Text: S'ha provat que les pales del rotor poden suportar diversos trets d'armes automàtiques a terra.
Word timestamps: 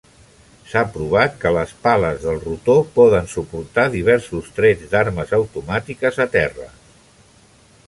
S'ha 0.69 0.81
provat 0.93 1.35
que 1.43 1.51
les 1.57 1.73
pales 1.83 2.23
del 2.23 2.39
rotor 2.45 2.81
poden 2.97 3.29
suportar 3.35 3.87
diversos 3.97 4.49
trets 4.57 4.91
d'armes 4.95 5.37
automàtiques 5.41 6.21
a 6.27 6.31
terra. 6.41 6.69